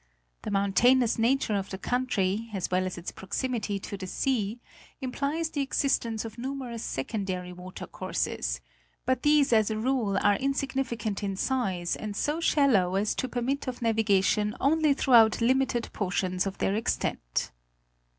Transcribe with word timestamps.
'The 0.41 0.49
mountainous 0.49 1.19
nature 1.19 1.53
of 1.53 1.69
the 1.69 1.77
country, 1.77 2.49
as 2.55 2.71
well 2.71 2.87
as 2.87 2.97
its 2.97 3.11
proximity 3.11 3.77
to 3.77 3.95
the 3.95 4.07
sea, 4.07 4.59
implies 4.99 5.51
the 5.51 5.61
existence 5.61 6.25
of 6.25 6.39
numerous 6.39 6.81
secondary 6.81 7.53
water 7.53 7.85
courses, 7.85 8.61
but 9.05 9.21
these 9.21 9.53
as 9.53 9.69
a 9.69 9.77
rule 9.77 10.17
are 10.23 10.37
in 10.37 10.55
significant 10.55 11.21
in 11.21 11.35
size 11.35 11.95
and 11.95 12.15
so 12.15 12.39
shallow 12.41 12.95
as 12.95 13.13
to 13.13 13.29
permit 13.29 13.67
of 13.67 13.83
navigation 13.83 14.55
only 14.59 14.91
throughout 14.95 15.39
limited 15.39 15.87
portions 15.93 16.47
of 16.47 16.57
their 16.57 16.73
extent. 16.73 17.51